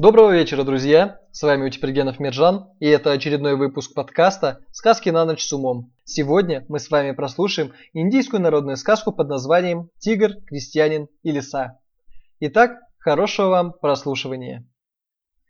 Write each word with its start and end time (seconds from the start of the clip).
Доброго 0.00 0.34
вечера, 0.34 0.64
друзья! 0.64 1.20
С 1.30 1.42
вами 1.42 1.66
Утипергенов 1.66 2.18
Миржан, 2.20 2.70
и 2.80 2.86
это 2.86 3.12
очередной 3.12 3.54
выпуск 3.54 3.92
подкаста 3.92 4.60
«Сказки 4.70 5.10
на 5.10 5.26
ночь 5.26 5.44
с 5.44 5.52
умом». 5.52 5.92
Сегодня 6.04 6.64
мы 6.70 6.78
с 6.78 6.90
вами 6.90 7.12
прослушаем 7.12 7.74
индийскую 7.92 8.40
народную 8.40 8.78
сказку 8.78 9.12
под 9.12 9.28
названием 9.28 9.90
«Тигр, 9.98 10.36
крестьянин 10.46 11.08
и 11.22 11.32
лиса». 11.32 11.80
Итак, 12.38 12.78
хорошего 12.98 13.48
вам 13.48 13.74
прослушивания. 13.78 14.66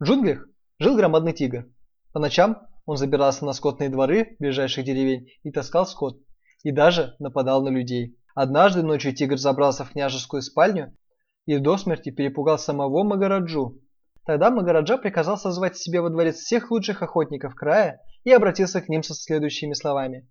В 0.00 0.04
джунглях 0.04 0.46
жил 0.78 0.96
громадный 0.96 1.34
тигр. 1.34 1.66
По 2.14 2.18
ночам 2.18 2.56
он 2.86 2.96
забирался 2.96 3.44
на 3.44 3.52
скотные 3.52 3.90
дворы 3.90 4.34
ближайших 4.38 4.82
деревень 4.86 5.28
и 5.42 5.50
таскал 5.50 5.86
скот, 5.86 6.22
и 6.62 6.70
даже 6.70 7.16
нападал 7.18 7.62
на 7.62 7.68
людей. 7.68 8.16
Однажды 8.34 8.82
ночью 8.82 9.14
тигр 9.14 9.36
забрался 9.36 9.84
в 9.84 9.90
княжескую 9.90 10.40
спальню 10.40 10.96
и 11.44 11.58
до 11.58 11.76
смерти 11.76 12.08
перепугал 12.08 12.58
самого 12.58 13.04
Магараджу. 13.04 13.82
Тогда 14.28 14.50
Магараджа 14.50 14.98
приказал 14.98 15.38
созвать 15.38 15.78
себе 15.78 16.02
во 16.02 16.10
дворец 16.10 16.36
всех 16.36 16.70
лучших 16.70 17.00
охотников 17.00 17.54
края 17.54 18.02
и 18.24 18.30
обратился 18.30 18.82
к 18.82 18.90
ним 18.90 19.02
со 19.02 19.14
следующими 19.14 19.72
словами. 19.72 20.28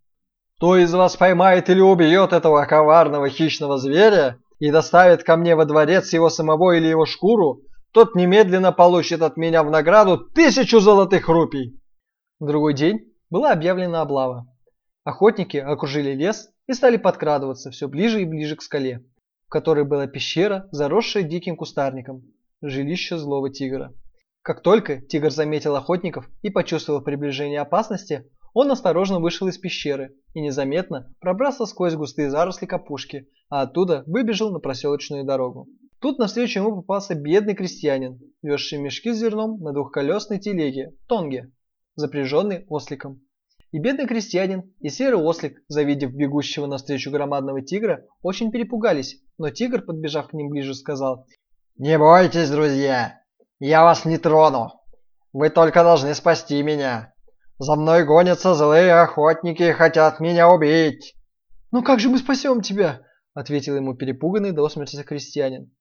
«Кто 0.57 0.77
из 0.77 0.93
вас 0.93 1.17
поймает 1.17 1.67
или 1.71 1.79
убьет 1.79 2.31
этого 2.31 2.63
коварного 2.65 3.27
хищного 3.27 3.79
зверя 3.79 4.37
и 4.59 4.69
доставит 4.69 5.23
ко 5.23 5.35
мне 5.35 5.55
во 5.55 5.65
дворец 5.65 6.13
его 6.13 6.29
самого 6.29 6.77
или 6.77 6.85
его 6.85 7.07
шкуру, 7.07 7.63
тот 7.91 8.13
немедленно 8.13 8.71
получит 8.71 9.23
от 9.23 9.35
меня 9.35 9.63
в 9.63 9.71
награду 9.71 10.19
тысячу 10.19 10.79
золотых 10.79 11.27
рупий!» 11.27 11.81
В 12.39 12.45
другой 12.45 12.75
день 12.75 12.99
была 13.31 13.51
объявлена 13.51 14.01
облава. 14.01 14.45
Охотники 15.05 15.57
окружили 15.57 16.11
лес 16.11 16.51
и 16.67 16.73
стали 16.73 16.97
подкрадываться 16.97 17.71
все 17.71 17.87
ближе 17.87 18.21
и 18.21 18.25
ближе 18.25 18.57
к 18.57 18.61
скале, 18.61 19.03
в 19.47 19.49
которой 19.49 19.85
была 19.85 20.05
пещера, 20.05 20.67
заросшая 20.71 21.23
диким 21.23 21.55
кустарником, 21.55 22.21
жилище 22.61 23.17
злого 23.17 23.49
тигра. 23.49 23.93
Как 24.41 24.61
только 24.61 25.01
тигр 25.01 25.29
заметил 25.29 25.75
охотников 25.75 26.29
и 26.41 26.49
почувствовал 26.49 27.01
приближение 27.01 27.59
опасности, 27.59 28.29
он 28.53 28.71
осторожно 28.71 29.19
вышел 29.19 29.47
из 29.47 29.57
пещеры 29.57 30.15
и 30.33 30.41
незаметно 30.41 31.13
пробрался 31.19 31.65
сквозь 31.65 31.95
густые 31.95 32.29
заросли 32.29 32.65
капушки, 32.65 33.27
а 33.49 33.61
оттуда 33.61 34.03
выбежал 34.07 34.51
на 34.51 34.59
проселочную 34.59 35.25
дорогу. 35.25 35.67
Тут 35.99 36.19
навстречу 36.19 36.59
ему 36.59 36.75
попался 36.75 37.15
бедный 37.15 37.55
крестьянин, 37.55 38.19
везший 38.41 38.79
мешки 38.79 39.11
с 39.11 39.17
зерном 39.17 39.59
на 39.59 39.73
двухколесной 39.73 40.39
телеге, 40.39 40.93
тонге 41.07 41.51
запряженный 41.95 42.65
осликом. 42.69 43.21
И 43.71 43.79
бедный 43.79 44.07
крестьянин, 44.07 44.73
и 44.79 44.89
серый 44.89 45.19
ослик, 45.21 45.61
завидев 45.67 46.13
бегущего 46.13 46.67
навстречу 46.67 47.11
громадного 47.11 47.61
тигра, 47.61 48.05
очень 48.21 48.51
перепугались, 48.51 49.21
но 49.37 49.49
тигр, 49.49 49.81
подбежав 49.81 50.29
к 50.29 50.33
ним 50.33 50.49
ближе, 50.49 50.73
сказал 50.73 51.25
«Не 51.77 51.97
бойтесь, 51.97 52.49
друзья, 52.49 53.21
я 53.59 53.83
вас 53.83 54.05
не 54.05 54.17
трону, 54.17 54.71
вы 55.33 55.49
только 55.49 55.83
должны 55.83 56.15
спасти 56.15 56.61
меня. 56.63 57.13
За 57.59 57.75
мной 57.75 58.03
гонятся 58.03 58.55
злые 58.55 58.93
охотники 58.93 59.63
и 59.63 59.73
хотят 59.73 60.19
меня 60.19 60.49
убить». 60.49 61.15
«Ну 61.71 61.83
как 61.83 61.99
же 61.99 62.09
мы 62.09 62.17
спасем 62.17 62.61
тебя?»– 62.61 63.01
ответил 63.33 63.75
ему 63.75 63.93
перепуганный 63.93 64.51
до 64.51 64.67
смерти 64.69 65.01
крестьянин. 65.03 65.71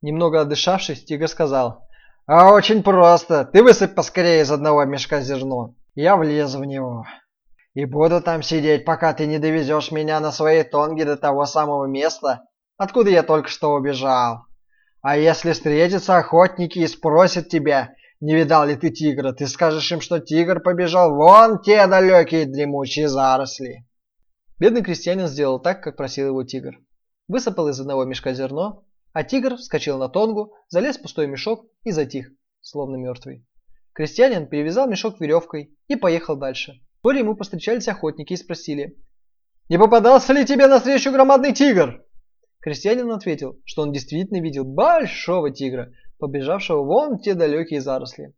Немного 0.00 0.40
отдышавшись, 0.40 1.04
тигр 1.04 1.28
сказал 1.28 1.86
а 2.26 2.52
очень 2.52 2.82
просто. 2.82 3.44
Ты 3.44 3.62
высыпь 3.62 3.94
поскорее 3.94 4.42
из 4.42 4.50
одного 4.50 4.84
мешка 4.84 5.20
зерно. 5.20 5.74
Я 5.94 6.16
влезу 6.16 6.60
в 6.60 6.64
него. 6.64 7.04
И 7.74 7.84
буду 7.84 8.20
там 8.20 8.42
сидеть, 8.42 8.84
пока 8.84 9.12
ты 9.12 9.26
не 9.26 9.38
довезешь 9.38 9.90
меня 9.90 10.20
на 10.20 10.30
своей 10.30 10.62
тонге 10.62 11.04
до 11.04 11.16
того 11.16 11.46
самого 11.46 11.86
места, 11.86 12.42
откуда 12.76 13.10
я 13.10 13.22
только 13.22 13.48
что 13.48 13.72
убежал. 13.72 14.44
А 15.02 15.16
если 15.16 15.52
встретятся 15.52 16.16
охотники 16.16 16.78
и 16.78 16.86
спросят 16.86 17.48
тебя, 17.48 17.94
не 18.20 18.36
видал 18.36 18.64
ли 18.64 18.76
ты 18.76 18.90
тигра, 18.90 19.32
ты 19.32 19.48
скажешь 19.48 19.90
им, 19.90 20.00
что 20.00 20.20
тигр 20.20 20.60
побежал 20.60 21.16
вон 21.16 21.60
те 21.60 21.88
далекие 21.88 22.46
дремучие 22.46 23.08
заросли. 23.08 23.84
Бедный 24.60 24.84
крестьянин 24.84 25.26
сделал 25.26 25.58
так, 25.58 25.82
как 25.82 25.96
просил 25.96 26.28
его 26.28 26.44
тигр. 26.44 26.78
Высыпал 27.26 27.68
из 27.68 27.80
одного 27.80 28.04
мешка 28.04 28.32
зерно, 28.32 28.84
а 29.12 29.24
тигр 29.24 29.56
вскочил 29.56 29.98
на 29.98 30.08
тонгу, 30.08 30.54
залез 30.68 30.98
в 30.98 31.02
пустой 31.02 31.26
мешок 31.26 31.66
и 31.82 31.90
затих, 31.90 32.30
словно 32.60 32.94
мертвый. 32.94 33.44
Крестьянин 33.94 34.46
перевязал 34.46 34.88
мешок 34.88 35.20
веревкой 35.20 35.76
и 35.88 35.96
поехал 35.96 36.36
дальше. 36.36 36.80
Вскоре 36.94 37.18
ему 37.18 37.34
повстречались 37.34 37.88
охотники 37.88 38.34
и 38.34 38.36
спросили, 38.36 38.96
«Не 39.68 39.80
попадался 39.80 40.32
ли 40.32 40.46
тебе 40.46 40.68
навстречу 40.68 41.10
громадный 41.10 41.52
тигр?» 41.52 42.01
Крестьянин 42.62 43.10
ответил, 43.10 43.60
что 43.64 43.82
он 43.82 43.92
действительно 43.92 44.40
видел 44.40 44.64
большого 44.64 45.50
тигра, 45.50 45.90
побежавшего 46.18 46.84
вон 46.84 47.18
в 47.18 47.22
те 47.22 47.34
далекие 47.34 47.80
заросли. 47.80 48.34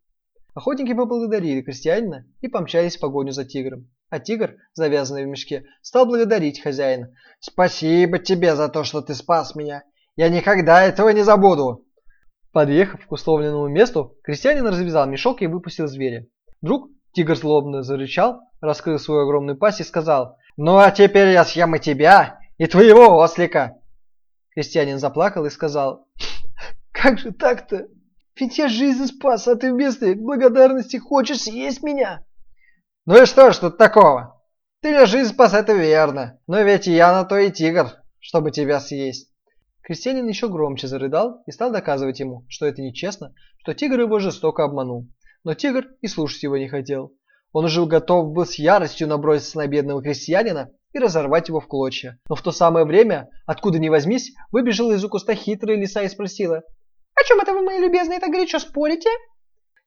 Охотники 0.55 0.95
поблагодарили 0.95 1.61
крестьянина 1.61 2.25
и 2.41 2.49
помчались 2.49 2.97
в 2.97 3.01
погоню 3.01 3.33
за 3.33 3.45
тигром. 3.45 3.91
А 4.09 4.21
тигр, 4.21 4.55
завязанный 4.73 5.27
в 5.27 5.29
мешке, 5.29 5.65
стал 5.83 6.07
благодарить 6.07 6.63
хозяина. 6.63 7.11
«Спасибо 7.39 8.19
тебе 8.19 8.57
за 8.57 8.69
то, 8.71 8.83
что 8.83 9.03
ты 9.03 9.15
спас 9.15 9.55
меня. 9.55 9.83
Я 10.17 10.31
никогда 10.31 10.83
этого 10.83 11.11
не 11.11 11.23
забуду!» 11.23 11.85
Подъехав 12.51 13.07
к 13.07 13.13
условленному 13.13 13.69
месту, 13.69 14.17
крестьянин 14.23 14.67
развязал 14.67 15.07
мешок 15.07 15.43
и 15.43 15.49
выпустил 15.49 15.87
зверя. 15.87 16.27
Вдруг 16.63 16.89
тигр 17.13 17.37
злобно 17.37 17.83
зарычал, 17.83 18.41
раскрыл 18.63 18.99
свою 18.99 19.25
огромную 19.25 19.59
пасть 19.59 19.81
и 19.81 19.85
сказал 19.85 20.39
«Ну 20.57 20.79
а 20.79 20.91
теперь 20.93 21.29
я 21.29 21.45
съем 21.45 21.75
и 21.75 21.79
тебя, 21.79 22.39
и 22.57 22.67
твоего 22.67 23.19
ослика!» 23.19 23.81
Крестьянин 24.55 24.99
заплакал 24.99 25.45
и 25.47 25.51
сказал 25.51 26.07
«Как 26.93 27.19
же 27.19 27.33
так-то? 27.33 27.89
Ведь 28.39 28.57
я 28.57 28.69
жизнь 28.69 29.07
спас, 29.07 29.49
а 29.49 29.57
ты 29.57 29.73
вместо 29.73 30.15
благодарности 30.15 30.97
хочешь 30.97 31.43
съесть 31.43 31.83
меня!» 31.83 32.25
«Ну 33.05 33.23
и 33.23 33.27
что 33.27 33.53
ж 33.53 33.59
тут 33.59 33.79
такого? 33.79 34.43
Ты 34.81 34.91
мне 34.91 35.07
жизнь 35.07 35.33
спас, 35.33 35.55
это 35.55 35.73
верно, 35.73 36.41
но 36.47 36.61
ведь 36.63 36.87
я 36.87 37.13
на 37.13 37.25
то 37.25 37.37
и 37.37 37.51
тигр, 37.51 37.93
чтобы 38.21 38.53
тебя 38.53 38.81
съесть!» 38.81 39.31
Крестьянин 39.83 40.27
еще 40.29 40.49
громче 40.49 40.87
зарыдал 40.87 41.43
и 41.47 41.51
стал 41.51 41.73
доказывать 41.73 42.21
ему, 42.21 42.47
что 42.49 42.65
это 42.65 42.81
нечестно, 42.81 43.35
что 43.59 43.75
тигр 43.75 44.01
его 44.01 44.19
жестоко 44.19 44.65
обманул. 44.65 45.09
Но 45.43 45.55
тигр 45.55 45.89
и 46.01 46.07
слушать 46.07 46.43
его 46.43 46.57
не 46.57 46.69
хотел. 46.69 47.13
Он 47.53 47.67
уже 47.67 47.85
готов 47.85 48.33
был 48.33 48.47
с 48.47 48.55
яростью 48.55 49.09
наброситься 49.09 49.59
на 49.59 49.67
бедного 49.67 50.03
крестьянина 50.03 50.71
и 50.95 50.99
разорвать 50.99 51.49
его 51.49 51.61
в 51.61 51.67
клочья. 51.67 52.19
Но 52.29 52.37
в 52.37 52.43
то 52.43 52.53
самое 52.53 52.87
время, 52.87 53.29
откуда 53.47 53.79
ни 53.79 53.89
возьмись, 53.89 54.33
выбежала 54.53 54.93
из-за 54.93 55.09
куста 55.09 55.35
хитрая 55.35 55.77
лиса 55.77 56.03
и 56.03 56.09
спросила, 56.09 56.63
«О 57.15 57.25
чем 57.25 57.41
это 57.41 57.53
вы, 57.53 57.63
мои 57.63 57.79
любезные, 57.79 58.21
так 58.21 58.31
горячо 58.31 58.59
спорите?» 58.59 59.11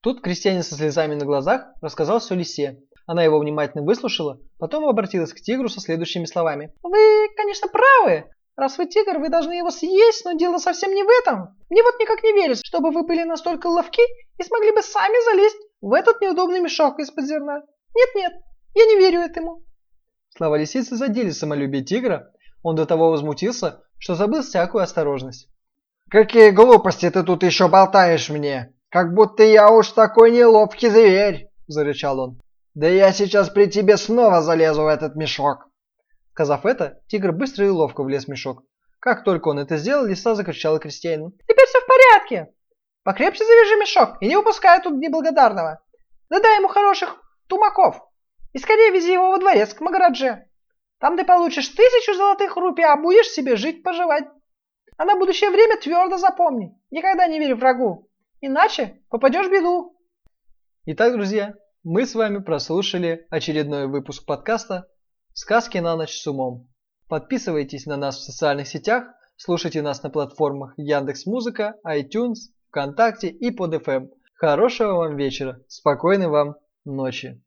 Тут 0.01 0.21
крестьянин 0.21 0.63
со 0.63 0.75
слезами 0.75 1.15
на 1.15 1.25
глазах 1.25 1.67
рассказал 1.81 2.19
все 2.19 2.35
лисе. 2.35 2.79
Она 3.05 3.23
его 3.23 3.39
внимательно 3.39 3.83
выслушала, 3.83 4.39
потом 4.59 4.85
обратилась 4.85 5.33
к 5.33 5.39
тигру 5.39 5.69
со 5.69 5.79
следующими 5.79 6.25
словами. 6.25 6.73
«Вы, 6.83 7.29
конечно, 7.35 7.67
правы, 7.69 8.25
Раз 8.57 8.79
вы 8.79 8.87
тигр, 8.87 9.19
вы 9.19 9.29
должны 9.29 9.53
его 9.53 9.69
съесть, 9.69 10.25
но 10.25 10.33
дело 10.33 10.57
совсем 10.57 10.91
не 10.91 11.03
в 11.03 11.09
этом. 11.21 11.55
Мне 11.69 11.83
вот 11.83 11.99
никак 11.99 12.23
не 12.23 12.33
верится, 12.33 12.65
чтобы 12.65 12.89
вы 12.89 13.03
были 13.03 13.21
настолько 13.21 13.67
ловки 13.67 14.01
и 14.39 14.43
смогли 14.43 14.71
бы 14.71 14.81
сами 14.81 15.23
залезть 15.25 15.59
в 15.79 15.93
этот 15.93 16.19
неудобный 16.21 16.59
мешок 16.59 16.97
из-под 16.97 17.25
зерна. 17.25 17.61
Нет-нет, 17.95 18.33
я 18.73 18.85
не 18.85 18.97
верю 18.97 19.19
этому. 19.19 19.63
Слова 20.37 20.55
лисицы 20.55 20.95
задели 20.95 21.31
самолюбие 21.31 21.83
тигра. 21.83 22.31
Он 22.61 22.75
до 22.75 22.85
того 22.85 23.09
возмутился, 23.09 23.81
что 23.97 24.13
забыл 24.13 24.43
всякую 24.43 24.83
осторожность. 24.83 25.49
«Какие 26.11 26.51
глупости 26.51 27.09
ты 27.09 27.23
тут 27.23 27.41
еще 27.41 27.67
болтаешь 27.67 28.29
мне? 28.29 28.71
Как 28.89 29.15
будто 29.15 29.41
я 29.41 29.71
уж 29.71 29.89
такой 29.89 30.29
неловкий 30.29 30.89
зверь!»– 30.89 31.49
зарычал 31.67 32.19
он. 32.19 32.39
«Да 32.75 32.87
я 32.87 33.11
сейчас 33.13 33.49
при 33.49 33.65
тебе 33.65 33.97
снова 33.97 34.43
залезу 34.43 34.83
в 34.83 34.87
этот 34.87 35.15
мешок!» 35.15 35.69
Сказав 36.33 36.67
это, 36.67 37.01
тигр 37.07 37.31
быстро 37.31 37.65
и 37.65 37.69
ловко 37.69 38.03
влез 38.03 38.25
в 38.25 38.27
мешок. 38.27 38.63
Как 38.99 39.23
только 39.23 39.47
он 39.47 39.57
это 39.57 39.77
сделал, 39.77 40.05
лиса 40.05 40.35
закричала 40.35 40.77
крестьянину. 40.77 41.31
«Теперь 41.47 41.65
все 41.65 41.79
в 41.81 41.87
порядке! 41.87 42.53
Покрепче 43.03 43.43
завяжи 43.43 43.75
мешок 43.79 44.17
и 44.21 44.27
не 44.27 44.37
упускай 44.37 44.79
тут 44.83 44.99
неблагодарного. 44.99 45.81
Да 46.29 46.39
дай 46.39 46.57
ему 46.57 46.67
хороших 46.67 47.15
тумаков 47.47 48.06
и 48.53 48.59
скорее 48.59 48.91
вези 48.91 49.13
его 49.13 49.31
во 49.31 49.37
дворец 49.37 49.73
к 49.73 49.81
Магарадже. 49.81 50.47
Там 50.99 51.17
ты 51.17 51.25
получишь 51.25 51.67
тысячу 51.69 52.13
золотых 52.15 52.55
рупий, 52.55 52.83
а 52.83 52.95
будешь 52.95 53.29
себе 53.29 53.55
жить-поживать. 53.55 54.25
А 54.97 55.05
на 55.05 55.15
будущее 55.15 55.51
время 55.51 55.77
твердо 55.77 56.17
запомни, 56.17 56.75
никогда 56.89 57.27
не 57.27 57.39
верь 57.39 57.55
врагу, 57.55 58.09
иначе 58.41 59.01
попадешь 59.09 59.47
в 59.47 59.51
беду». 59.51 59.95
Итак, 60.85 61.13
друзья, 61.13 61.53
мы 61.83 62.05
с 62.05 62.15
вами 62.15 62.39
прослушали 62.39 63.27
очередной 63.29 63.87
выпуск 63.87 64.25
подкаста 64.25 64.87
Сказки 65.33 65.77
на 65.77 65.95
ночь 65.95 66.19
с 66.19 66.25
умом. 66.25 66.67
Подписывайтесь 67.07 67.85
на 67.85 67.95
нас 67.95 68.17
в 68.17 68.23
социальных 68.23 68.67
сетях, 68.67 69.05
слушайте 69.35 69.83
нас 69.83 70.01
на 70.01 70.09
платформах 70.09 70.73
Яндекс 70.77 71.27
Музыка, 71.27 71.75
iTunes, 71.85 72.49
ВКонтакте 72.69 73.27
и 73.27 73.51
под 73.51 73.75
FM. 73.75 74.09
Хорошего 74.33 74.93
вам 74.93 75.15
вечера, 75.15 75.61
спокойной 75.67 76.27
вам 76.27 76.55
ночи. 76.85 77.39